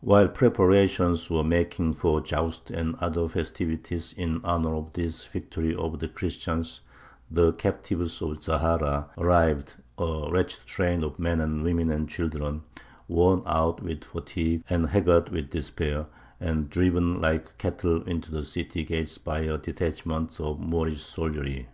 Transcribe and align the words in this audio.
While 0.00 0.28
preparations 0.28 1.28
were 1.28 1.44
making 1.44 1.92
for 1.92 2.22
jousts 2.22 2.70
and 2.70 2.94
other 3.02 3.28
festivities 3.28 4.14
in 4.14 4.42
honour 4.42 4.74
of 4.74 4.94
this 4.94 5.26
victory 5.26 5.74
over 5.74 5.98
the 5.98 6.08
Christians, 6.08 6.80
the 7.30 7.52
captives 7.52 8.22
of 8.22 8.42
Zahara 8.42 9.10
arrived 9.18 9.74
a 9.98 10.30
wretched 10.32 10.64
train 10.64 11.04
of 11.04 11.18
men, 11.18 11.62
women, 11.62 11.90
and 11.90 12.08
children, 12.08 12.62
worn 13.08 13.42
out 13.44 13.82
with 13.82 14.04
fatigue 14.04 14.64
and 14.70 14.86
haggard 14.86 15.28
with 15.28 15.50
despair, 15.50 16.06
and 16.40 16.70
driven 16.70 17.20
like 17.20 17.58
cattle 17.58 18.00
into 18.04 18.30
the 18.30 18.46
city 18.46 18.84
gates 18.84 19.18
by 19.18 19.40
a 19.40 19.58
detachment 19.58 20.40
of 20.40 20.60
Moorish 20.60 21.02
soldiery." 21.02 21.66